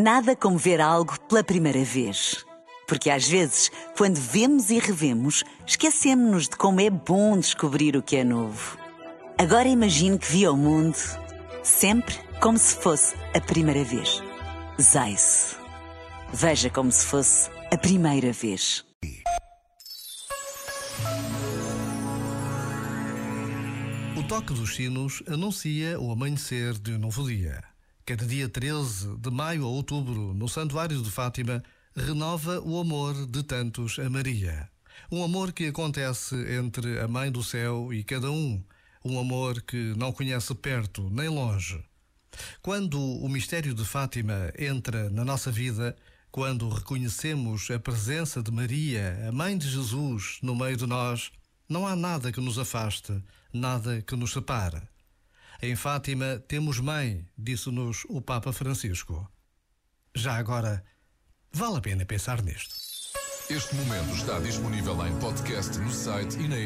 Nada 0.00 0.36
como 0.36 0.56
ver 0.56 0.80
algo 0.80 1.18
pela 1.22 1.42
primeira 1.42 1.82
vez. 1.82 2.46
Porque 2.86 3.10
às 3.10 3.26
vezes, 3.26 3.68
quando 3.96 4.14
vemos 4.14 4.70
e 4.70 4.78
revemos, 4.78 5.42
esquecemos-nos 5.66 6.44
de 6.48 6.56
como 6.56 6.80
é 6.80 6.88
bom 6.88 7.36
descobrir 7.36 7.96
o 7.96 8.02
que 8.02 8.14
é 8.14 8.22
novo. 8.22 8.78
Agora 9.36 9.66
imagine 9.66 10.16
que 10.16 10.30
viu 10.30 10.52
o 10.52 10.56
mundo 10.56 10.96
sempre 11.64 12.14
como 12.40 12.56
se 12.56 12.76
fosse 12.76 13.16
a 13.34 13.40
primeira 13.40 13.82
vez. 13.82 14.22
Zais. 14.80 15.56
Veja 16.32 16.70
como 16.70 16.92
se 16.92 17.04
fosse 17.04 17.50
a 17.72 17.76
primeira 17.76 18.32
vez. 18.32 18.84
O 24.16 24.22
toque 24.28 24.54
dos 24.54 24.76
sinos 24.76 25.24
anuncia 25.26 25.98
o 25.98 26.12
amanhecer 26.12 26.78
de 26.78 26.92
um 26.92 26.98
novo 26.98 27.26
dia. 27.26 27.64
Cada 28.08 28.24
dia 28.24 28.48
13 28.48 29.18
de 29.18 29.30
maio 29.30 29.66
a 29.66 29.68
outubro, 29.68 30.32
no 30.32 30.48
Santuário 30.48 31.02
de 31.02 31.10
Fátima, 31.10 31.62
renova 31.94 32.58
o 32.58 32.80
amor 32.80 33.26
de 33.26 33.42
tantos 33.42 33.98
a 33.98 34.08
Maria. 34.08 34.66
Um 35.12 35.22
amor 35.22 35.52
que 35.52 35.66
acontece 35.66 36.34
entre 36.54 37.00
a 37.00 37.06
Mãe 37.06 37.30
do 37.30 37.44
Céu 37.44 37.92
e 37.92 38.02
cada 38.02 38.30
um. 38.30 38.64
Um 39.04 39.20
amor 39.20 39.60
que 39.60 39.92
não 39.94 40.10
conhece 40.10 40.54
perto 40.54 41.10
nem 41.10 41.28
longe. 41.28 41.84
Quando 42.62 42.98
o 42.98 43.28
mistério 43.28 43.74
de 43.74 43.84
Fátima 43.84 44.54
entra 44.58 45.10
na 45.10 45.22
nossa 45.22 45.52
vida, 45.52 45.94
quando 46.32 46.66
reconhecemos 46.70 47.70
a 47.70 47.78
presença 47.78 48.42
de 48.42 48.50
Maria, 48.50 49.28
a 49.28 49.32
Mãe 49.32 49.58
de 49.58 49.68
Jesus, 49.68 50.38
no 50.42 50.56
meio 50.56 50.78
de 50.78 50.86
nós, 50.86 51.30
não 51.68 51.86
há 51.86 51.94
nada 51.94 52.32
que 52.32 52.40
nos 52.40 52.58
afaste, 52.58 53.22
nada 53.52 54.00
que 54.00 54.16
nos 54.16 54.32
separe. 54.32 54.80
Em 55.60 55.74
Fátima 55.74 56.38
temos 56.46 56.78
mãe, 56.78 57.26
disse-nos 57.36 58.04
o 58.08 58.22
Papa 58.22 58.52
Francisco. 58.52 59.28
Já 60.14 60.36
agora, 60.36 60.84
vale 61.52 61.78
a 61.78 61.80
pena 61.80 62.06
pensar 62.06 62.40
nisto. 62.42 62.76
Este 63.50 63.74
momento 63.74 64.14
está 64.14 64.38
disponível 64.38 65.04
em 65.04 65.18
podcast 65.18 65.76
no 65.80 65.90
site 65.90 66.38
e 66.38 66.46
na. 66.46 66.58